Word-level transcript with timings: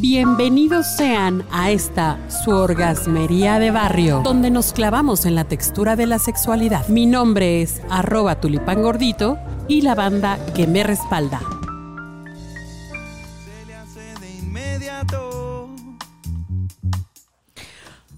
Bienvenidos 0.00 0.86
sean 0.86 1.44
a 1.50 1.72
esta 1.72 2.20
su 2.30 2.52
orgasmería 2.52 3.58
de 3.58 3.72
barrio, 3.72 4.20
donde 4.22 4.48
nos 4.48 4.72
clavamos 4.72 5.26
en 5.26 5.34
la 5.34 5.42
textura 5.42 5.96
de 5.96 6.06
la 6.06 6.20
sexualidad. 6.20 6.86
Mi 6.86 7.04
nombre 7.04 7.62
es 7.62 7.82
arroba 7.90 8.40
tulipán 8.40 8.80
gordito 8.80 9.40
y 9.66 9.80
la 9.80 9.96
banda 9.96 10.38
que 10.54 10.68
me 10.68 10.84
respalda. 10.84 11.40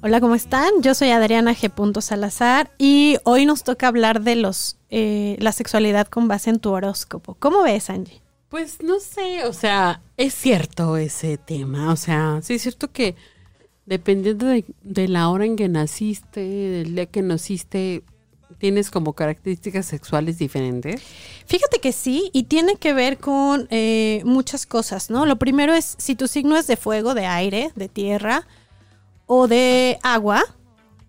Hola, 0.00 0.20
¿cómo 0.20 0.36
están? 0.36 0.70
Yo 0.80 0.94
soy 0.94 1.10
Adriana 1.10 1.54
G. 1.56 2.00
Salazar 2.00 2.70
y 2.78 3.16
hoy 3.24 3.46
nos 3.46 3.64
toca 3.64 3.88
hablar 3.88 4.20
de 4.20 4.36
los 4.36 4.76
eh, 4.90 5.34
la 5.40 5.50
sexualidad 5.50 6.06
con 6.06 6.28
base 6.28 6.50
en 6.50 6.60
tu 6.60 6.70
horóscopo. 6.70 7.34
¿Cómo 7.40 7.64
ves, 7.64 7.90
Angie? 7.90 8.23
Pues 8.54 8.84
no 8.84 9.00
sé, 9.00 9.44
o 9.46 9.52
sea, 9.52 10.00
es 10.16 10.32
cierto 10.32 10.96
ese 10.96 11.38
tema, 11.38 11.92
o 11.92 11.96
sea, 11.96 12.38
sí 12.40 12.54
es 12.54 12.62
cierto 12.62 12.92
que 12.92 13.16
dependiendo 13.84 14.46
de, 14.46 14.64
de 14.84 15.08
la 15.08 15.28
hora 15.28 15.44
en 15.44 15.56
que 15.56 15.68
naciste, 15.68 16.40
del 16.40 16.94
día 16.94 17.06
que 17.06 17.20
naciste, 17.20 18.04
tienes 18.58 18.92
como 18.92 19.14
características 19.14 19.86
sexuales 19.86 20.38
diferentes. 20.38 21.02
Fíjate 21.46 21.80
que 21.80 21.90
sí, 21.90 22.30
y 22.32 22.44
tiene 22.44 22.76
que 22.76 22.94
ver 22.94 23.18
con 23.18 23.66
eh, 23.70 24.22
muchas 24.24 24.66
cosas, 24.66 25.10
¿no? 25.10 25.26
Lo 25.26 25.34
primero 25.34 25.74
es 25.74 25.96
si 25.98 26.14
tu 26.14 26.28
signo 26.28 26.56
es 26.56 26.68
de 26.68 26.76
fuego, 26.76 27.14
de 27.14 27.26
aire, 27.26 27.72
de 27.74 27.88
tierra 27.88 28.46
o 29.26 29.48
de 29.48 29.98
agua, 30.04 30.44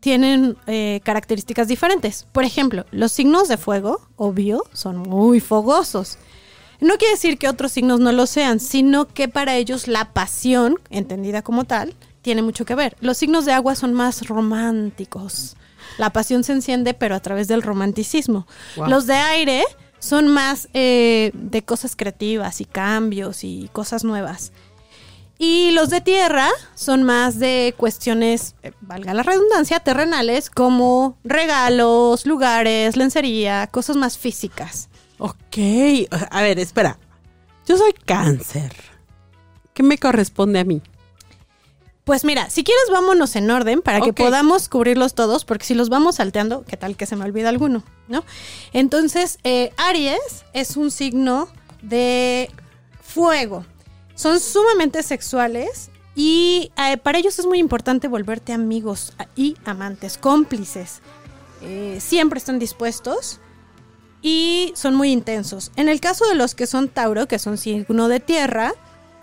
tienen 0.00 0.58
eh, 0.66 1.00
características 1.04 1.68
diferentes. 1.68 2.26
Por 2.32 2.44
ejemplo, 2.44 2.84
los 2.90 3.12
signos 3.12 3.48
de 3.48 3.56
fuego, 3.56 3.98
obvio, 4.16 4.62
son 4.74 4.98
muy 4.98 5.40
fogosos. 5.40 6.18
No 6.80 6.96
quiere 6.96 7.14
decir 7.14 7.38
que 7.38 7.48
otros 7.48 7.72
signos 7.72 8.00
no 8.00 8.12
lo 8.12 8.26
sean, 8.26 8.60
sino 8.60 9.06
que 9.06 9.28
para 9.28 9.56
ellos 9.56 9.88
la 9.88 10.12
pasión, 10.12 10.76
entendida 10.90 11.42
como 11.42 11.64
tal, 11.64 11.94
tiene 12.22 12.42
mucho 12.42 12.64
que 12.64 12.74
ver. 12.74 12.96
Los 13.00 13.18
signos 13.18 13.44
de 13.44 13.52
agua 13.52 13.74
son 13.74 13.92
más 13.92 14.26
románticos. 14.26 15.56
La 15.98 16.10
pasión 16.10 16.44
se 16.44 16.52
enciende, 16.52 16.94
pero 16.94 17.14
a 17.14 17.20
través 17.20 17.48
del 17.48 17.62
romanticismo. 17.62 18.46
Wow. 18.76 18.88
Los 18.88 19.06
de 19.06 19.14
aire 19.14 19.64
son 19.98 20.28
más 20.28 20.68
eh, 20.72 21.30
de 21.34 21.62
cosas 21.62 21.96
creativas 21.96 22.60
y 22.60 22.64
cambios 22.64 23.44
y 23.44 23.68
cosas 23.72 24.04
nuevas. 24.04 24.52
Y 25.42 25.70
los 25.70 25.88
de 25.88 26.02
tierra 26.02 26.50
son 26.74 27.02
más 27.02 27.38
de 27.38 27.74
cuestiones, 27.78 28.56
eh, 28.62 28.72
valga 28.82 29.14
la 29.14 29.22
redundancia, 29.22 29.80
terrenales, 29.80 30.50
como 30.50 31.16
regalos, 31.24 32.26
lugares, 32.26 32.98
lencería, 32.98 33.66
cosas 33.66 33.96
más 33.96 34.18
físicas. 34.18 34.89
Ok, 35.20 36.08
a 36.30 36.40
ver, 36.40 36.58
espera. 36.58 36.98
Yo 37.66 37.76
soy 37.76 37.92
cáncer. 37.92 38.74
¿Qué 39.74 39.82
me 39.82 39.98
corresponde 39.98 40.58
a 40.58 40.64
mí? 40.64 40.80
Pues 42.04 42.24
mira, 42.24 42.48
si 42.48 42.64
quieres 42.64 42.84
vámonos 42.90 43.36
en 43.36 43.50
orden 43.50 43.82
para 43.82 44.00
que 44.00 44.14
podamos 44.14 44.70
cubrirlos 44.70 45.14
todos, 45.14 45.44
porque 45.44 45.66
si 45.66 45.74
los 45.74 45.90
vamos 45.90 46.16
salteando, 46.16 46.64
¿qué 46.64 46.78
tal 46.78 46.96
que 46.96 47.04
se 47.04 47.16
me 47.16 47.24
olvida 47.26 47.50
alguno? 47.50 47.84
¿No? 48.08 48.24
Entonces, 48.72 49.38
eh, 49.44 49.72
Aries 49.76 50.46
es 50.54 50.78
un 50.78 50.90
signo 50.90 51.48
de 51.82 52.50
fuego. 53.02 53.66
Son 54.14 54.40
sumamente 54.40 55.02
sexuales 55.02 55.90
y 56.16 56.72
eh, 56.78 56.96
para 56.96 57.18
ellos 57.18 57.38
es 57.38 57.44
muy 57.46 57.58
importante 57.58 58.08
volverte 58.08 58.54
amigos 58.54 59.12
y 59.36 59.56
amantes, 59.66 60.16
cómplices. 60.16 61.02
Eh, 61.60 61.98
siempre 62.00 62.38
están 62.38 62.58
dispuestos 62.58 63.38
y 64.22 64.72
son 64.76 64.94
muy 64.94 65.10
intensos. 65.10 65.72
En 65.76 65.88
el 65.88 66.00
caso 66.00 66.26
de 66.28 66.34
los 66.34 66.54
que 66.54 66.66
son 66.66 66.88
Tauro, 66.88 67.26
que 67.26 67.38
son 67.38 67.58
signo 67.58 68.08
de 68.08 68.20
tierra, 68.20 68.74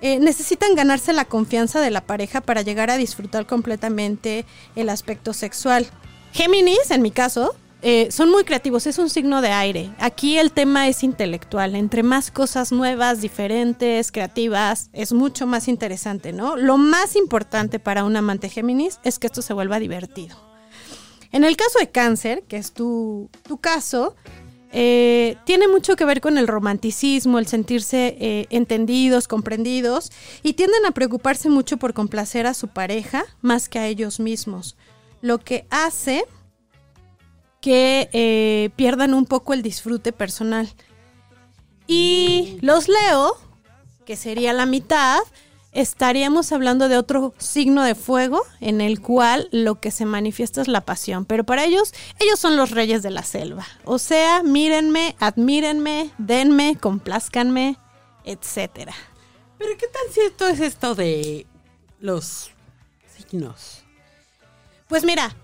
eh, 0.00 0.18
necesitan 0.18 0.74
ganarse 0.74 1.12
la 1.12 1.26
confianza 1.26 1.80
de 1.80 1.90
la 1.90 2.00
pareja 2.00 2.40
para 2.40 2.62
llegar 2.62 2.90
a 2.90 2.96
disfrutar 2.96 3.46
completamente 3.46 4.46
el 4.74 4.88
aspecto 4.88 5.32
sexual. 5.34 5.86
Géminis, 6.32 6.90
en 6.90 7.02
mi 7.02 7.10
caso, 7.10 7.54
eh, 7.82 8.08
son 8.10 8.30
muy 8.30 8.44
creativos, 8.44 8.86
es 8.86 8.98
un 8.98 9.08
signo 9.08 9.40
de 9.40 9.52
aire. 9.52 9.90
Aquí 9.98 10.38
el 10.38 10.52
tema 10.52 10.88
es 10.88 11.02
intelectual. 11.02 11.74
Entre 11.74 12.02
más 12.02 12.30
cosas 12.30 12.72
nuevas, 12.72 13.20
diferentes, 13.20 14.12
creativas, 14.12 14.90
es 14.92 15.12
mucho 15.12 15.46
más 15.46 15.68
interesante, 15.68 16.32
¿no? 16.32 16.56
Lo 16.56 16.76
más 16.76 17.16
importante 17.16 17.78
para 17.78 18.04
un 18.04 18.16
amante 18.16 18.48
Géminis 18.48 19.00
es 19.02 19.18
que 19.18 19.26
esto 19.26 19.42
se 19.42 19.54
vuelva 19.54 19.78
divertido. 19.78 20.36
En 21.32 21.44
el 21.44 21.56
caso 21.56 21.78
de 21.78 21.90
cáncer, 21.90 22.42
que 22.48 22.56
es 22.56 22.72
tu, 22.72 23.30
tu 23.46 23.58
caso, 23.58 24.16
eh, 24.72 25.36
tiene 25.44 25.66
mucho 25.66 25.96
que 25.96 26.04
ver 26.04 26.20
con 26.20 26.38
el 26.38 26.46
romanticismo, 26.46 27.38
el 27.38 27.46
sentirse 27.46 28.16
eh, 28.20 28.46
entendidos, 28.50 29.26
comprendidos, 29.26 30.12
y 30.42 30.52
tienden 30.52 30.86
a 30.86 30.92
preocuparse 30.92 31.48
mucho 31.48 31.76
por 31.76 31.92
complacer 31.92 32.46
a 32.46 32.54
su 32.54 32.68
pareja 32.68 33.24
más 33.40 33.68
que 33.68 33.80
a 33.80 33.88
ellos 33.88 34.20
mismos, 34.20 34.76
lo 35.22 35.38
que 35.38 35.66
hace 35.70 36.24
que 37.60 38.08
eh, 38.12 38.70
pierdan 38.76 39.12
un 39.12 39.26
poco 39.26 39.52
el 39.52 39.62
disfrute 39.62 40.12
personal. 40.12 40.72
Y 41.86 42.58
los 42.62 42.88
Leo, 42.88 43.36
que 44.06 44.16
sería 44.16 44.52
la 44.52 44.66
mitad, 44.66 45.18
estaríamos 45.72 46.52
hablando 46.52 46.88
de 46.88 46.96
otro 46.96 47.34
signo 47.38 47.82
de 47.84 47.94
fuego 47.94 48.42
en 48.60 48.80
el 48.80 49.00
cual 49.00 49.48
lo 49.52 49.80
que 49.80 49.90
se 49.90 50.04
manifiesta 50.04 50.60
es 50.60 50.68
la 50.68 50.80
pasión. 50.82 51.24
Pero 51.24 51.44
para 51.44 51.64
ellos, 51.64 51.92
ellos 52.18 52.38
son 52.38 52.56
los 52.56 52.70
reyes 52.70 53.02
de 53.02 53.10
la 53.10 53.22
selva. 53.22 53.66
O 53.84 53.98
sea, 53.98 54.42
mírenme, 54.42 55.16
admírenme, 55.20 56.10
denme, 56.18 56.76
complázcanme, 56.76 57.76
etcétera. 58.24 58.94
Pero 59.58 59.76
¿qué 59.76 59.86
tan 59.86 60.12
cierto 60.12 60.48
es 60.48 60.60
esto 60.60 60.94
de 60.94 61.46
los 62.00 62.50
signos? 63.16 63.84
Pues 64.88 65.04
mira, 65.04 65.36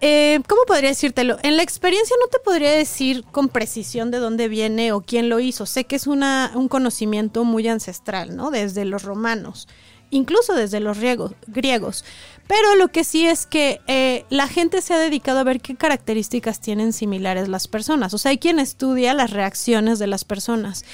eh, 0.00 0.40
¿cómo 0.48 0.62
podría 0.66 0.90
decírtelo? 0.90 1.38
En 1.42 1.56
la 1.56 1.62
experiencia 1.62 2.16
no 2.20 2.28
te 2.28 2.38
podría 2.38 2.72
decir 2.72 3.24
con 3.24 3.48
precisión 3.48 4.10
de 4.10 4.18
dónde 4.18 4.48
viene 4.48 4.92
o 4.92 5.00
quién 5.00 5.28
lo 5.28 5.40
hizo. 5.40 5.66
Sé 5.66 5.84
que 5.84 5.96
es 5.96 6.06
una, 6.06 6.52
un 6.54 6.68
conocimiento 6.68 7.44
muy 7.44 7.66
ancestral, 7.68 8.36
¿no? 8.36 8.50
Desde 8.50 8.84
los 8.84 9.02
romanos, 9.02 9.68
incluso 10.10 10.54
desde 10.54 10.80
los 10.80 10.98
griegos. 10.98 12.04
Pero 12.46 12.76
lo 12.76 12.88
que 12.88 13.04
sí 13.04 13.26
es 13.26 13.44
que 13.44 13.80
eh, 13.86 14.24
la 14.30 14.46
gente 14.46 14.80
se 14.80 14.94
ha 14.94 14.98
dedicado 14.98 15.40
a 15.40 15.44
ver 15.44 15.60
qué 15.60 15.74
características 15.74 16.60
tienen 16.60 16.92
similares 16.92 17.48
las 17.48 17.66
personas. 17.66 18.14
O 18.14 18.18
sea, 18.18 18.30
hay 18.30 18.38
quien 18.38 18.60
estudia 18.60 19.14
las 19.14 19.30
reacciones 19.30 19.98
de 19.98 20.06
las 20.06 20.24
personas. 20.24 20.84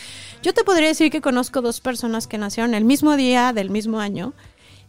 Yo 0.43 0.55
te 0.55 0.65
podría 0.65 0.89
decir 0.89 1.11
que 1.11 1.21
conozco 1.21 1.61
dos 1.61 1.81
personas 1.81 2.27
que 2.27 2.39
nacieron 2.39 2.75
el 2.75 2.85
mismo 2.85 3.17
día 3.17 3.53
del 3.53 3.71
mismo 3.71 4.01
año 4.01 4.33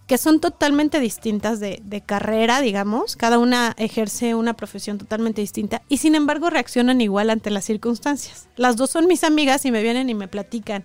que 0.08 0.18
son 0.18 0.40
totalmente 0.40 1.00
distintas 1.00 1.60
de, 1.60 1.82
de, 1.84 2.02
carrera, 2.02 2.62
digamos. 2.62 3.16
Cada 3.16 3.40
una 3.40 3.74
ejerce 3.78 4.36
una 4.36 4.54
profesión 4.54 4.98
totalmente 4.98 5.42
distinta 5.42 5.82
y 5.88 5.98
sin 5.98 6.16
embargo 6.16 6.50
reaccionan 6.50 7.00
igual 7.02 7.30
ante 7.30 7.50
las 7.50 7.66
circunstancias. 7.66 8.48
Las 8.58 8.76
dos 8.76 8.90
son 8.90 9.08
mis 9.08 9.24
amigas 9.24 9.66
y 9.66 9.72
me 9.72 9.82
vienen 9.82 10.10
y 10.10 10.14
me 10.14 10.28
platican. 10.28 10.84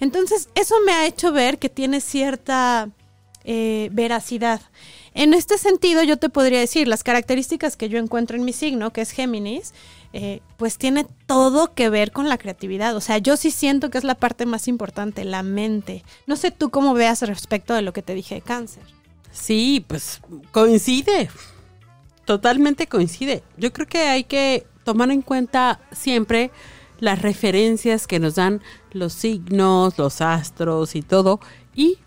Entonces, 0.00 0.48
eso 0.54 0.76
me 0.84 0.92
ha 0.92 1.06
hecho 1.06 1.32
ver 1.32 1.58
que 1.58 1.68
tiene 1.68 2.00
cierta 2.00 2.90
eh, 3.44 3.88
veracidad. 3.92 4.60
En 5.16 5.32
este 5.32 5.56
sentido, 5.56 6.02
yo 6.02 6.18
te 6.18 6.28
podría 6.28 6.60
decir, 6.60 6.86
las 6.86 7.02
características 7.02 7.78
que 7.78 7.88
yo 7.88 7.98
encuentro 7.98 8.36
en 8.36 8.44
mi 8.44 8.52
signo, 8.52 8.92
que 8.92 9.00
es 9.00 9.12
Géminis, 9.12 9.72
eh, 10.12 10.42
pues 10.58 10.76
tiene 10.76 11.06
todo 11.24 11.72
que 11.72 11.88
ver 11.88 12.12
con 12.12 12.28
la 12.28 12.36
creatividad. 12.36 12.94
O 12.94 13.00
sea, 13.00 13.16
yo 13.16 13.38
sí 13.38 13.50
siento 13.50 13.88
que 13.88 13.96
es 13.96 14.04
la 14.04 14.14
parte 14.14 14.44
más 14.44 14.68
importante, 14.68 15.24
la 15.24 15.42
mente. 15.42 16.04
No 16.26 16.36
sé 16.36 16.50
tú 16.50 16.68
cómo 16.68 16.92
veas 16.92 17.22
respecto 17.22 17.72
de 17.72 17.80
lo 17.80 17.94
que 17.94 18.02
te 18.02 18.14
dije 18.14 18.34
de 18.34 18.40
cáncer. 18.42 18.82
Sí, 19.32 19.82
pues 19.88 20.20
coincide. 20.52 21.30
Totalmente 22.26 22.86
coincide. 22.86 23.42
Yo 23.56 23.72
creo 23.72 23.86
que 23.86 24.00
hay 24.00 24.24
que 24.24 24.66
tomar 24.84 25.10
en 25.10 25.22
cuenta 25.22 25.80
siempre 25.92 26.50
las 27.00 27.22
referencias 27.22 28.06
que 28.06 28.18
nos 28.18 28.34
dan 28.34 28.60
los 28.92 29.14
signos, 29.14 29.96
los 29.96 30.20
astros 30.20 30.94
y 30.94 31.00
todo 31.00 31.40
y 31.74 32.00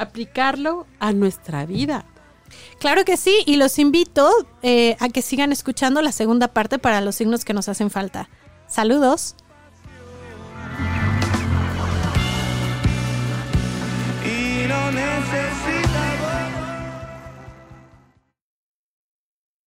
aplicarlo 0.00 0.86
a 0.98 1.12
nuestra 1.12 1.66
vida. 1.66 2.04
Claro 2.78 3.04
que 3.04 3.16
sí, 3.16 3.42
y 3.46 3.56
los 3.56 3.78
invito 3.78 4.28
eh, 4.62 4.96
a 4.98 5.08
que 5.08 5.22
sigan 5.22 5.52
escuchando 5.52 6.02
la 6.02 6.12
segunda 6.12 6.48
parte 6.48 6.78
para 6.78 7.00
los 7.00 7.16
signos 7.16 7.44
que 7.44 7.54
nos 7.54 7.68
hacen 7.68 7.90
falta. 7.90 8.28
Saludos. 8.66 9.36